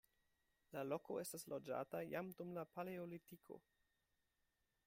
La 0.77 0.85
loko 0.91 1.17
estis 1.25 1.45
loĝata 1.53 2.01
jam 2.13 2.33
dum 2.39 2.57
la 2.59 2.67
paleolitiko. 2.79 3.63